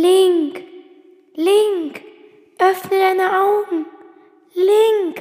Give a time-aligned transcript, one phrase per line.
[0.00, 0.62] Link,
[1.34, 2.02] Link,
[2.60, 3.86] öffne deine Augen.
[4.54, 5.20] Link.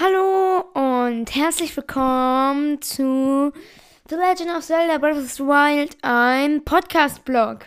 [0.00, 3.52] Hallo und herzlich willkommen zu
[4.08, 7.66] The Legend of Zelda Breath of the Wild, ein Podcast-Blog.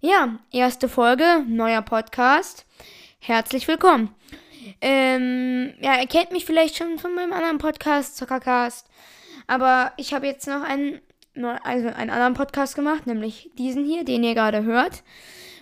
[0.00, 2.64] Ja, erste Folge, neuer Podcast.
[3.18, 4.14] Herzlich willkommen.
[4.80, 8.88] Ähm, ja, ihr kennt mich vielleicht schon von meinem anderen Podcast, Zuckercast.
[9.46, 11.02] Aber ich habe jetzt noch einen
[11.44, 15.02] also einen anderen Podcast gemacht, nämlich diesen hier, den ihr gerade hört.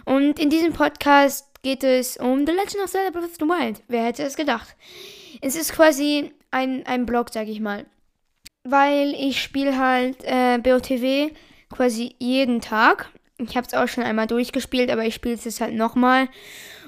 [0.04, 3.82] Und in diesem Podcast geht es um The Legend of Zelda Breath of the Wild.
[3.88, 4.76] Wer hätte es gedacht?
[5.40, 7.86] Es ist quasi ein, ein Blog, sag ich mal.
[8.62, 11.30] Weil ich spiele halt äh, BOTW
[11.70, 13.10] quasi jeden Tag.
[13.38, 16.28] Ich habe es auch schon einmal durchgespielt, aber ich spiele es jetzt halt nochmal.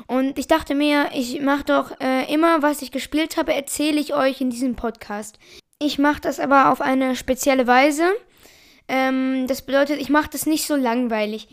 [0.07, 4.15] Und ich dachte mir, ich mache doch äh, immer, was ich gespielt habe, erzähle ich
[4.15, 5.39] euch in diesem Podcast.
[5.79, 8.13] Ich mache das aber auf eine spezielle Weise.
[8.89, 11.49] Ähm, das bedeutet, ich mache das nicht so langweilig.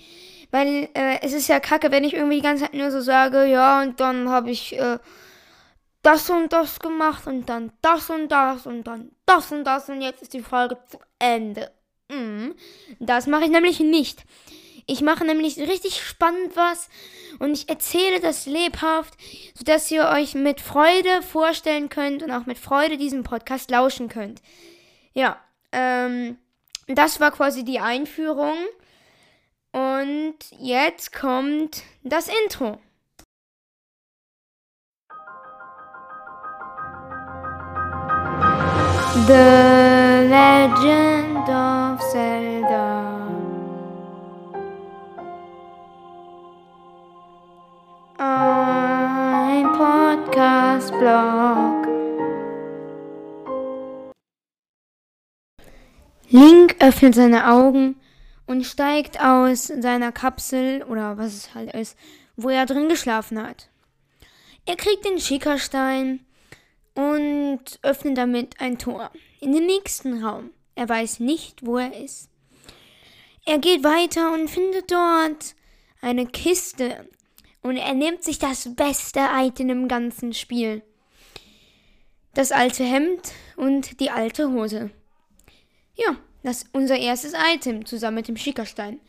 [0.52, 3.46] Weil äh, es ist ja kacke, wenn ich irgendwie die ganze Zeit nur so sage,
[3.46, 5.00] ja, und dann habe ich äh,
[6.04, 10.02] das und das gemacht und dann das und das und dann das und das und
[10.02, 11.72] jetzt ist die Folge zu Ende.
[12.10, 12.54] Mhm.
[13.00, 14.24] Das mache ich nämlich nicht.
[14.86, 16.90] Ich mache nämlich richtig spannend was
[17.40, 19.14] und ich erzähle das lebhaft,
[19.56, 24.42] sodass ihr euch mit Freude vorstellen könnt und auch mit Freude diesem Podcast lauschen könnt.
[25.14, 25.40] Ja,
[25.72, 26.38] ähm,
[26.88, 28.56] das war quasi die Einführung.
[29.72, 32.80] Und jetzt kommt das Intro.
[39.28, 43.14] The Legend of Zelda.
[48.18, 51.83] Ein Podcast-Blog.
[56.34, 57.96] Link öffnet seine Augen
[58.48, 61.96] und steigt aus seiner Kapsel oder was es halt ist,
[62.36, 63.70] wo er drin geschlafen hat.
[64.66, 66.22] Er kriegt den Schickerstein
[66.96, 70.50] und öffnet damit ein Tor in den nächsten Raum.
[70.74, 72.32] Er weiß nicht, wo er ist.
[73.46, 75.54] Er geht weiter und findet dort
[76.02, 77.08] eine Kiste
[77.62, 80.82] und er nimmt sich das beste Item im ganzen Spiel.
[82.34, 84.90] Das alte Hemd und die alte Hose.
[85.96, 89.00] Ja, das ist unser erstes Item zusammen mit dem Schickerstein.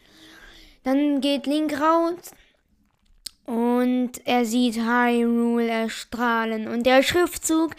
[0.83, 2.33] Dann geht Link raus
[3.47, 7.75] und er sieht Hyrule erstrahlen und der Schriftzug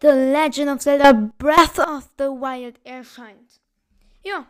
[0.00, 3.60] The Legend of Zelda Breath of the Wild erscheint.
[4.22, 4.46] Ja,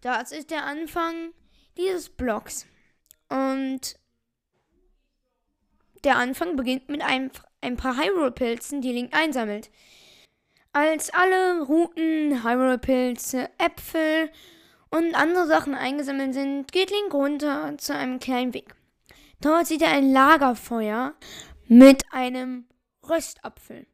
[0.00, 1.32] das ist der Anfang
[1.76, 2.66] dieses Blocks.
[3.28, 3.96] Und
[6.04, 7.30] der Anfang beginnt mit ein,
[7.60, 9.70] ein paar Hyrule-Pilzen, die Link einsammelt.
[10.74, 14.30] Als alle Routen, Hyrule-Pilze, Äpfel
[14.88, 18.74] und andere Sachen eingesammelt sind, geht Link runter zu einem kleinen Weg.
[19.42, 21.12] Dort sieht er ein Lagerfeuer
[21.68, 22.64] mit einem
[23.06, 23.86] Röstapfel.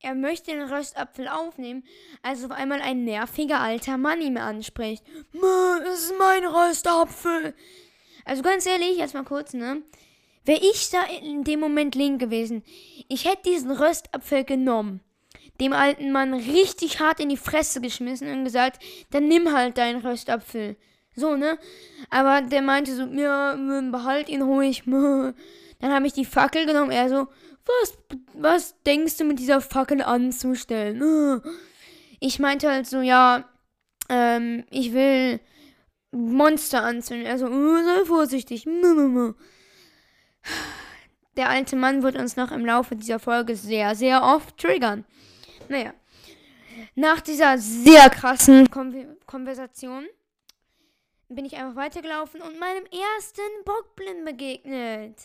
[0.00, 1.82] Er möchte den Röstapfel aufnehmen,
[2.22, 5.04] als auf einmal ein nerviger alter Mann ihn anspricht.
[5.32, 7.52] Das ist mein Röstapfel.
[8.24, 9.82] Also ganz ehrlich, jetzt mal kurz, ne?
[10.44, 12.62] Wäre ich da in dem Moment Link gewesen,
[13.08, 15.00] ich hätte diesen Röstapfel genommen
[15.60, 20.00] dem alten Mann richtig hart in die Fresse geschmissen und gesagt, dann nimm halt deinen
[20.00, 20.76] Röstapfel.
[21.14, 21.58] So, ne?
[22.08, 23.56] Aber der meinte so, ja,
[23.90, 24.84] behalt ihn ruhig.
[25.80, 26.90] Dann habe ich die Fackel genommen.
[26.90, 27.26] Er so,
[27.64, 27.98] was,
[28.34, 31.42] was denkst du mit dieser Fackel anzustellen?
[32.22, 33.48] Ich meinte halt so, ja,
[34.10, 35.40] ähm, ich will
[36.12, 37.24] Monster anzünden.
[37.24, 38.66] Er so, sei vorsichtig.
[41.38, 45.06] Der alte Mann wird uns noch im Laufe dieser Folge sehr, sehr oft triggern.
[45.70, 45.94] Naja.
[46.96, 50.04] Nach dieser sehr krassen Kon Konversation
[51.28, 55.16] bin ich einfach weitergelaufen und meinem ersten Bockblind begegnet.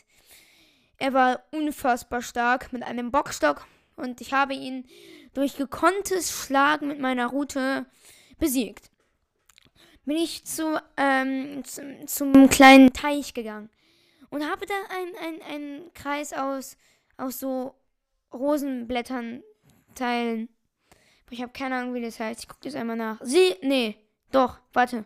[0.98, 4.86] Er war unfassbar stark mit einem Bockstock und ich habe ihn
[5.34, 7.88] durch gekonntes Schlagen mit meiner Route
[8.38, 8.92] besiegt.
[10.06, 13.72] Bin ich zu, ähm, zum, zum kleinen Teich gegangen
[14.30, 16.78] und habe da einen ein Kreis aus,
[17.18, 17.74] aus so
[18.32, 19.42] Rosenblättern
[19.96, 20.50] Teilen.
[21.30, 22.42] Ich habe keine Ahnung, wie das heißt.
[22.42, 23.20] Ich gucke das einmal nach.
[23.22, 23.98] Sie, nee,
[24.32, 25.06] doch, warte.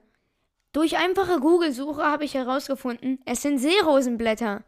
[0.71, 4.63] Durch einfache Google-Suche habe ich herausgefunden, es sind Seerosenblätter.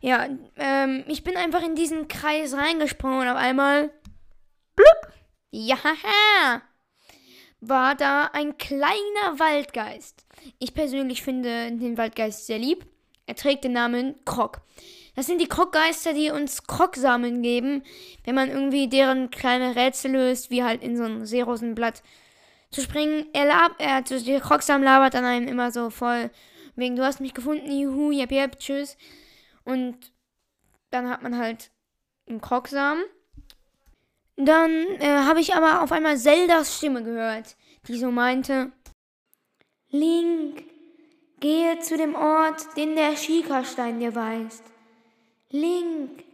[0.00, 0.26] Ja,
[0.56, 3.90] ähm, ich bin einfach in diesen Kreis reingesprungen und auf einmal,
[4.74, 5.12] blub,
[5.50, 5.76] ja,
[7.60, 10.24] war da ein kleiner Waldgeist.
[10.58, 12.86] Ich persönlich finde den Waldgeist sehr lieb.
[13.26, 14.62] Er trägt den Namen Krog.
[15.20, 17.82] Das sind die Krockgeister, die uns Krocksamen geben,
[18.24, 22.02] wenn man irgendwie deren kleine Rätsel löst, wie halt in so ein Seerosenblatt
[22.70, 23.26] zu springen.
[23.34, 26.30] Er lab, er, also der Krocksamen labert an einem immer so voll
[26.74, 28.96] Wegen, du hast mich gefunden, juhu, jep, jep, tschüss.
[29.62, 30.10] Und
[30.88, 31.70] dann hat man halt
[32.26, 33.04] einen Krogsamen.
[34.36, 34.70] Dann
[35.00, 37.58] äh, habe ich aber auf einmal Zeldas Stimme gehört,
[37.88, 38.72] die so meinte,
[39.90, 40.64] Link,
[41.40, 44.64] gehe zu dem Ort, den der Schikastein dir weist.
[45.50, 46.24] Link,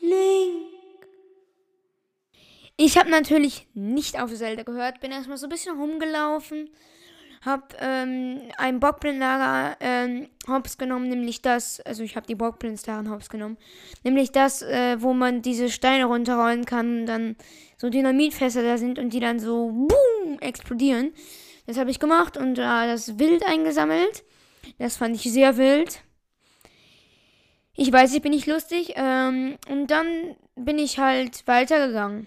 [0.00, 0.66] Link.
[2.76, 6.70] Ich habe natürlich nicht auf Zelda gehört, bin erstmal so ein bisschen rumgelaufen
[7.42, 13.28] habe ähm, ein Bockblindlager ähm, hops genommen, nämlich das, also ich habe die Bockblindstaren hops
[13.28, 13.56] genommen,
[14.02, 17.36] nämlich das, äh, wo man diese Steine runterrollen kann und dann
[17.76, 21.12] so Dynamitfässer da sind und die dann so boom explodieren.
[21.66, 24.24] Das habe ich gemacht und äh, das Wild eingesammelt.
[24.78, 26.00] Das fand ich sehr wild.
[27.80, 28.94] Ich weiß, ich bin nicht lustig.
[28.96, 32.26] Ähm, und dann bin ich halt weitergegangen.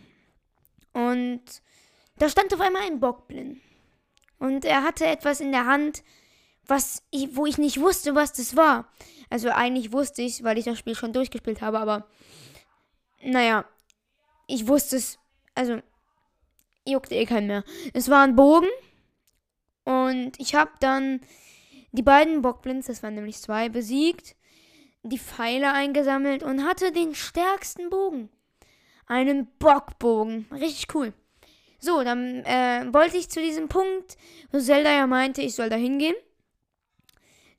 [0.93, 1.41] Und
[2.17, 3.59] da stand auf einmal ein Bockblind.
[4.39, 6.03] Und er hatte etwas in der Hand,
[6.67, 8.87] was ich, wo ich nicht wusste, was das war.
[9.29, 12.07] Also eigentlich wusste ich es, weil ich das Spiel schon durchgespielt habe, aber
[13.21, 13.65] naja,
[14.47, 15.19] ich wusste es,
[15.53, 15.81] also
[16.85, 17.65] juckte eh keinen mehr.
[17.93, 18.69] Es war ein Bogen
[19.83, 21.19] und ich habe dann
[21.91, 24.35] die beiden Bockblins, das waren nämlich zwei, besiegt,
[25.03, 28.29] die Pfeile eingesammelt und hatte den stärksten Bogen.
[29.07, 30.47] Einen Bockbogen.
[30.51, 31.13] Richtig cool.
[31.79, 34.17] So, dann äh, wollte ich zu diesem Punkt,
[34.51, 36.15] wo Zelda ja meinte, ich soll da hingehen.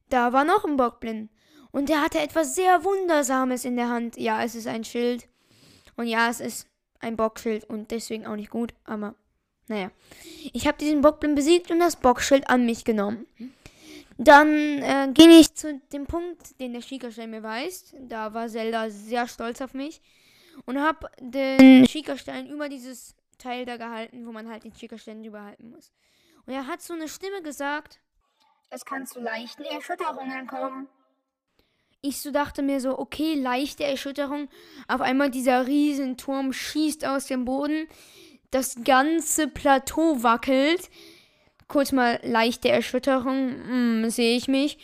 [0.09, 1.31] Da war noch ein Bockblind.
[1.73, 4.17] Und der hatte etwas sehr Wundersames in der Hand.
[4.19, 5.27] Ja, es ist ein Schild.
[5.97, 6.69] Und ja, es ist
[7.01, 8.75] ein Bockschild und deswegen auch nicht gut.
[8.85, 9.15] Aber
[9.69, 9.91] naja.
[10.53, 13.27] Ich habe diesen Bockblind besiegt und das Bockschild an mich genommen.
[14.19, 14.49] Dann
[14.83, 17.95] äh, ging ich zu dem Punkt, den der Schiekerstein mir weist.
[18.01, 20.01] Da war Zelda sehr stolz auf mich.
[20.67, 25.71] Und habe den Schiekerstein über dieses Teil da gehalten, wo man halt den Schickerständen überhalten
[25.71, 25.93] muss.
[26.47, 28.01] Und er hat so eine Stimme gesagt,
[28.75, 30.89] es kann zu leichten Erschütterungen kommen.
[32.01, 34.49] Ich so dachte mir so, okay, leichte Erschütterung.
[34.89, 37.87] Auf einmal dieser Riesenturm schießt aus dem Boden.
[38.51, 40.89] Das ganze Plateau wackelt.
[41.73, 44.77] Kurz mal leichte Erschütterung, hm, sehe ich mich.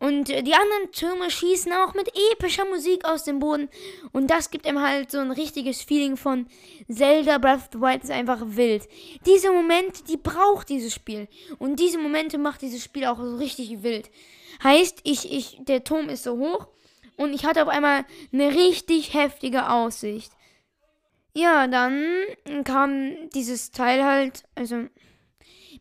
[0.00, 3.68] Und äh, die anderen Türme schießen auch mit epischer Musik aus dem Boden.
[4.10, 6.48] Und das gibt ihm halt so ein richtiges Feeling von
[6.90, 8.88] Zelda Breath of the Wild ist einfach wild.
[9.26, 11.28] Diese Momente, die braucht dieses Spiel.
[11.60, 14.10] Und diese Momente macht dieses Spiel auch so richtig wild.
[14.64, 16.66] Heißt, ich, ich, der Turm ist so hoch
[17.16, 20.32] und ich hatte auf einmal eine richtig heftige Aussicht.
[21.32, 22.04] Ja, dann
[22.64, 24.88] kam dieses Teil halt, also,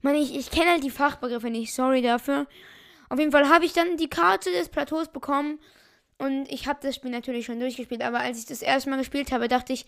[0.04, 2.46] ich meine, ich, ich kenne halt die Fachbegriffe nicht, sorry dafür.
[3.08, 5.60] Auf jeden Fall habe ich dann die Karte des Plateaus bekommen
[6.18, 9.32] und ich habe das Spiel natürlich schon durchgespielt, aber als ich das erste Mal gespielt
[9.32, 9.86] habe, dachte ich,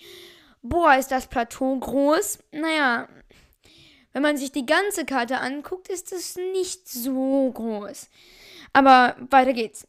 [0.62, 2.40] boah, ist das Plateau groß.
[2.54, 3.10] Naja,
[4.14, 8.10] wenn man sich die ganze Karte anguckt, ist es nicht so groß.
[8.72, 9.86] Aber weiter geht's.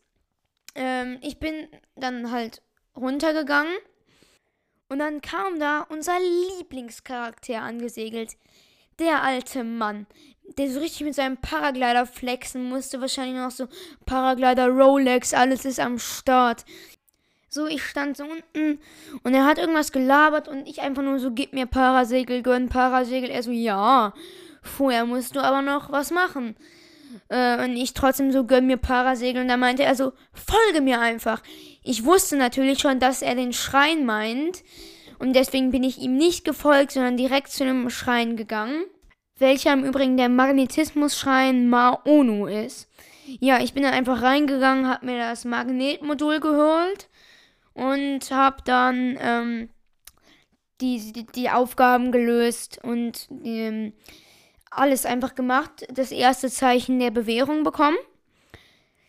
[0.74, 2.62] Ähm, ich bin dann halt
[2.96, 3.76] runtergegangen
[4.88, 8.32] und dann kam da unser Lieblingscharakter angesegelt.
[8.98, 10.06] Der alte Mann
[10.58, 13.00] der so richtig mit seinem Paraglider flexen musste.
[13.00, 13.68] Wahrscheinlich noch so
[14.06, 16.64] Paraglider, Rolex, alles ist am Start.
[17.48, 18.80] So, ich stand so unten
[19.22, 23.30] und er hat irgendwas gelabert und ich einfach nur so, gib mir Parasegel, gönn Parasegel.
[23.30, 24.12] Er so, ja,
[24.62, 26.56] vorher musst du aber noch was machen.
[27.28, 29.42] Äh, und ich trotzdem so, gönn mir Parasegel.
[29.42, 31.42] Und da meinte er so, folge mir einfach.
[31.82, 34.62] Ich wusste natürlich schon, dass er den Schrein meint.
[35.18, 38.84] Und deswegen bin ich ihm nicht gefolgt, sondern direkt zu einem Schrein gegangen
[39.38, 42.88] welcher im Übrigen der Magnetismusschrein Maonu ist.
[43.40, 47.08] Ja, ich bin dann einfach reingegangen, habe mir das Magnetmodul geholt
[47.74, 49.68] und habe dann ähm,
[50.80, 53.92] die, die, die, Aufgaben gelöst und ähm,
[54.70, 55.86] alles einfach gemacht.
[55.90, 57.96] Das erste Zeichen der Bewährung bekommen.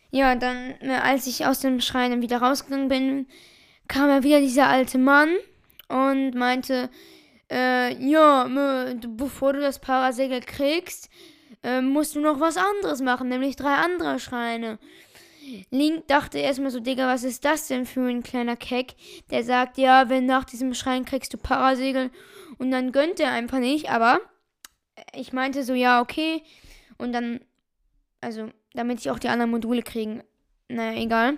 [0.09, 3.27] Ja, dann, äh, als ich aus dem Schrein wieder rausgegangen bin,
[3.87, 5.29] kam er wieder dieser alte Mann
[5.87, 6.89] und meinte,
[7.51, 8.47] äh, ja,
[9.07, 11.09] bevor du das Parasegel kriegst,
[11.63, 14.79] äh, musst du noch was anderes machen, nämlich drei andere Schreine.
[15.71, 18.95] Link dachte erstmal so, Digga, was ist das denn für ein kleiner Keck?
[19.31, 22.11] Der sagt, ja, wenn nach diesem Schrein kriegst du Parasegel
[22.57, 24.19] und dann gönnt er einfach nicht, aber
[25.13, 26.43] ich meinte so, ja, okay.
[26.97, 27.39] Und dann,
[28.21, 30.23] also, damit ich auch die anderen Module kriegen.
[30.67, 31.37] Naja, egal.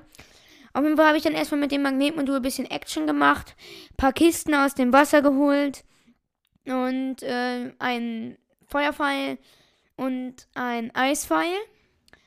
[0.73, 3.55] Auf jeden Fall habe ich dann erstmal mit dem Magnetmodul ein bisschen Action gemacht,
[3.97, 5.83] paar Kisten aus dem Wasser geholt,
[6.65, 9.37] und äh, ein Feuerpfeil
[9.95, 11.55] und ein Eispfeil.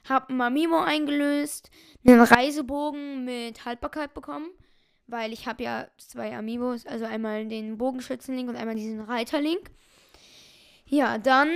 [0.08, 1.70] Hab ein Mamimo eingelöst,
[2.04, 4.50] einen Reisebogen mit Haltbarkeit bekommen,
[5.06, 9.70] weil ich habe ja zwei Amiibos, also einmal den Bogenschützenlink und einmal diesen Reiterlink.
[10.94, 11.48] Ja, dann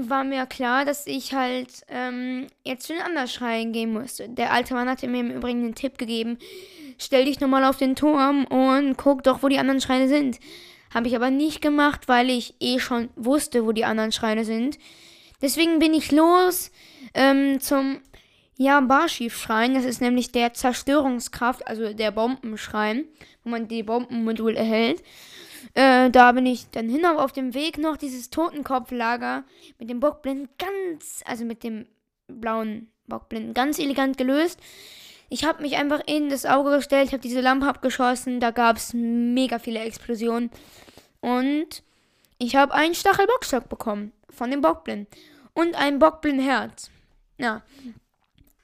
[0.00, 4.28] war mir klar, dass ich halt ähm, jetzt zu den anderen Schreien gehen musste.
[4.28, 6.38] Der alte Mann hatte mir im Übrigen einen Tipp gegeben.
[6.98, 10.40] Stell dich nochmal auf den Turm und guck doch, wo die anderen Schreine sind.
[10.92, 14.76] Habe ich aber nicht gemacht, weil ich eh schon wusste, wo die anderen Schreine sind.
[15.40, 16.72] Deswegen bin ich los
[17.14, 18.00] ähm, zum
[18.60, 19.74] Yabashi-Schrein.
[19.74, 23.06] Das ist nämlich der Zerstörungskraft, also der Bombenschrein,
[23.42, 25.02] wo man die Bombenmodul erhält.
[25.74, 29.44] Äh, da bin ich dann hin, auf dem Weg noch dieses Totenkopflager
[29.78, 31.86] mit dem Bockblinden ganz, also mit dem
[32.28, 34.58] blauen Bockblinden ganz elegant gelöst.
[35.30, 38.92] Ich habe mich einfach in das Auge gestellt, habe diese Lampe abgeschossen, da gab es
[38.92, 40.50] mega viele Explosionen.
[41.20, 41.82] Und
[42.38, 45.08] ich habe einen Stachelbockstock bekommen von dem Bockblind.
[45.54, 46.90] Und ein Bockblindherz.
[47.38, 47.62] Ja.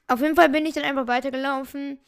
[0.08, 1.98] Auf jeden Fall bin ich dann einfach weitergelaufen.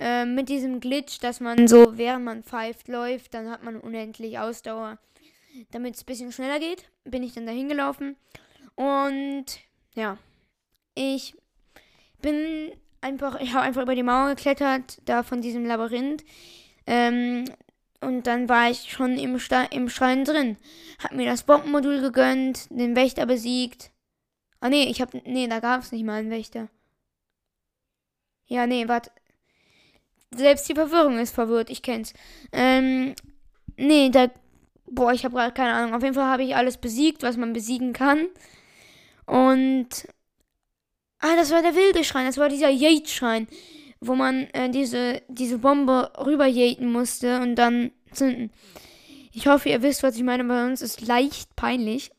[0.00, 4.38] Äh, mit diesem Glitch, dass man so, während man pfeift, läuft, dann hat man unendlich
[4.38, 4.98] Ausdauer.
[5.72, 8.16] Damit es ein bisschen schneller geht, bin ich dann dahin gelaufen.
[8.76, 9.46] Und
[9.94, 10.18] ja,
[10.94, 11.34] ich
[12.22, 16.24] bin einfach, ich habe einfach über die Mauer geklettert, da von diesem Labyrinth.
[16.86, 17.44] Ähm,
[18.00, 19.38] und dann war ich schon im,
[19.70, 20.56] im Schrein drin.
[21.02, 23.90] Hab mir das Bombenmodul gegönnt, den Wächter besiegt.
[24.60, 25.12] Ah nee, ich hab.
[25.26, 26.68] Nee, da gab es nicht mal einen Wächter.
[28.48, 29.10] Ja, nee, warte.
[30.34, 32.12] Selbst die Verwirrung ist verwirrt, ich kenn's.
[32.52, 33.14] Ähm,
[33.76, 34.30] nee, da.
[34.90, 35.94] Boah, ich habe gerade keine Ahnung.
[35.94, 38.26] Auf jeden Fall habe ich alles besiegt, was man besiegen kann.
[39.26, 40.08] Und.
[41.20, 43.48] Ah, das war der wilde Schrein, das war dieser Jade-Schrein,
[44.00, 48.52] wo man äh, diese, diese Bombe rüberjaten musste und dann zünden.
[49.32, 50.44] Ich hoffe, ihr wisst, was ich meine.
[50.44, 52.12] Bei uns ist leicht peinlich.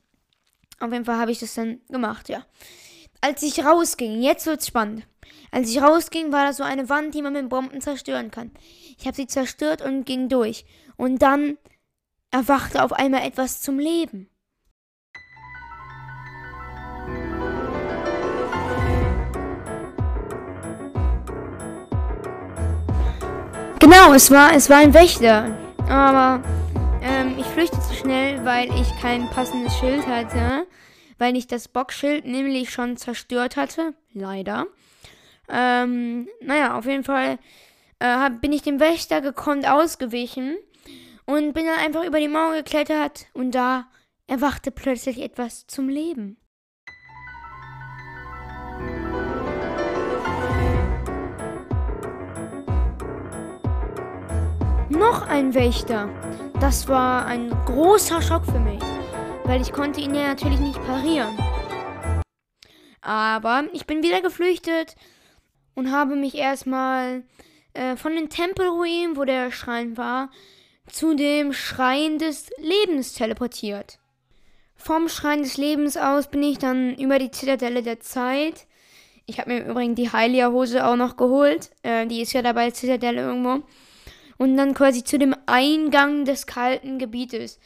[0.79, 2.45] Auf jeden Fall habe ich das dann gemacht, ja.
[3.21, 5.05] Als ich rausging, jetzt wird's spannend.
[5.51, 8.51] Als ich rausging, war da so eine Wand, die man mit Bomben zerstören kann.
[8.97, 10.65] Ich habe sie zerstört und ging durch.
[10.97, 11.57] Und dann
[12.31, 14.29] erwachte auf einmal etwas zum Leben.
[23.79, 25.57] Genau, es war, es war ein Wächter.
[25.87, 26.43] Aber
[27.01, 30.67] ähm, ich flüchtete schnell, weil ich kein passendes Schild hatte.
[31.17, 33.93] Weil ich das Boxschild nämlich schon zerstört hatte.
[34.13, 34.67] Leider.
[35.49, 37.39] Ähm, naja, auf jeden Fall
[37.99, 40.55] äh, bin ich dem Wächter gekonnt ausgewichen
[41.25, 43.87] und bin dann einfach über die Mauer geklettert und da
[44.27, 46.37] erwachte plötzlich etwas zum Leben.
[54.89, 56.09] Noch ein Wächter.
[56.59, 58.81] Das war ein großer Schock für mich,
[59.45, 61.37] weil ich konnte ihn ja natürlich nicht parieren.
[63.01, 64.95] Aber ich bin wieder geflüchtet
[65.79, 67.23] und habe mich erstmal
[67.73, 70.29] äh, von den Tempelruinen, wo der Schrein war,
[70.87, 73.97] zu dem Schrein des Lebens teleportiert.
[74.75, 78.65] Vom Schrein des Lebens aus bin ich dann über die Zitadelle der Zeit.
[79.25, 81.71] Ich habe mir übrigens die Heilia-Hose auch noch geholt.
[81.83, 83.63] Äh, die ist ja dabei, Zitadelle irgendwo.
[84.37, 87.59] Und dann quasi zu dem Eingang des kalten Gebietes,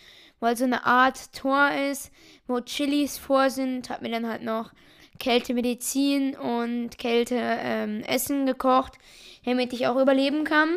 [0.48, 2.12] halt so eine Art Tor ist,
[2.48, 3.90] wo Chilis vor sind.
[3.90, 4.72] Hab mir dann halt noch
[5.20, 8.98] Kältemedizin und Kälteessen ähm, gekocht,
[9.46, 10.76] damit ich auch überleben kann.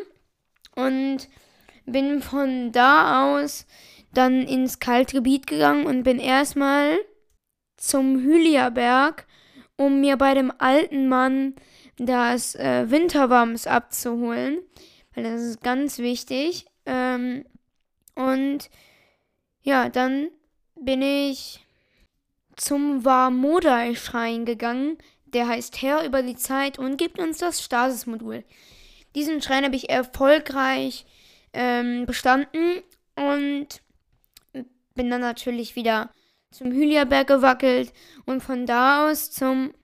[0.75, 1.29] Und
[1.87, 3.67] bin von da aus
[4.13, 6.99] dann ins Kaltgebiet gegangen und bin erstmal
[7.77, 9.27] zum Hyliaberg,
[9.77, 11.55] um mir bei dem alten Mann
[11.99, 14.59] das äh, Winterwams abzuholen,
[15.15, 16.67] weil das ist ganz wichtig.
[16.87, 17.45] Ähm,
[18.15, 18.71] und
[19.67, 20.29] ja, dann
[20.81, 21.67] bin ich
[22.57, 24.97] zum Warmodai-Schrein gegangen.
[25.27, 28.45] Der heißt Herr über die Zeit und gibt uns das Stasis-Modul.
[29.17, 31.05] Diesen Schrein habe ich erfolgreich
[31.53, 32.83] ähm, bestanden
[33.17, 33.83] und
[34.95, 36.11] bin dann natürlich wieder
[36.53, 37.93] zum Hyliaberg gewackelt
[38.25, 39.75] und von da aus zum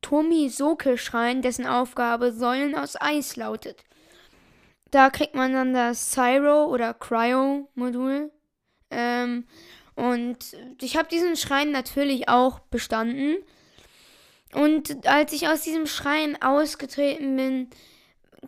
[0.00, 3.84] Tomi-Soke-Schrein, dessen Aufgabe Säulen aus Eis lautet.
[4.90, 8.32] Da kriegt man dann das Cyro- oder Cryo-Modul.
[8.90, 9.44] Ähm,
[9.94, 10.38] und
[10.80, 13.36] ich habe diesen Schrein natürlich auch bestanden.
[14.54, 17.68] Und als ich aus diesem Schrein ausgetreten bin,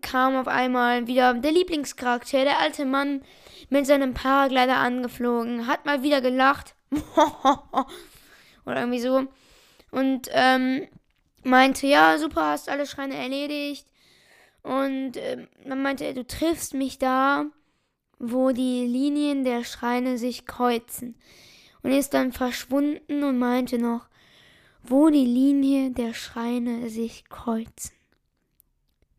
[0.00, 3.22] kam auf einmal wieder der Lieblingscharakter, der alte Mann
[3.68, 6.74] mit seinem Paraglider angeflogen, hat mal wieder gelacht.
[8.66, 9.26] Oder irgendwie so.
[9.90, 10.86] Und ähm,
[11.42, 13.86] meinte, ja, super, hast alle Schreine erledigt.
[14.62, 17.46] Und ähm, dann meinte du triffst mich da
[18.20, 21.16] wo die Linien der Schreine sich kreuzen
[21.82, 24.06] und ist dann verschwunden und meinte noch,
[24.82, 27.92] wo die Linie der Schreine sich kreuzen.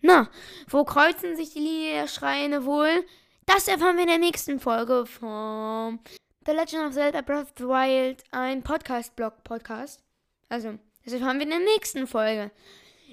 [0.01, 0.29] Na,
[0.67, 3.03] wo kreuzen sich die Linien der Schreine wohl?
[3.47, 5.99] Das erfahren wir in der nächsten Folge vom
[6.45, 10.03] The Legend of Zelda Breath of the Wild ein Podcast-Blog-Podcast.
[10.47, 12.51] Also, das erfahren wir in der nächsten Folge.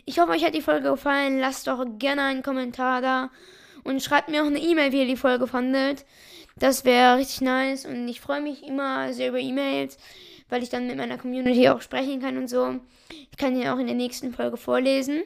[0.05, 1.39] Ich hoffe, euch hat die Folge gefallen.
[1.39, 3.31] Lasst doch gerne einen Kommentar da
[3.89, 6.05] und schreibt mir auch eine E-Mail, wie ihr die Folge fandet.
[6.57, 9.97] Das wäre richtig nice und ich freue mich immer sehr über E-Mails,
[10.51, 12.81] weil ich dann mit meiner Community auch sprechen kann und so.
[13.31, 15.23] Ich kann die auch in der nächsten Folge vorlesen.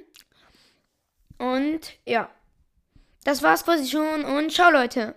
[1.38, 2.30] Und ja,
[3.24, 5.16] das war's quasi schon und ciao Leute.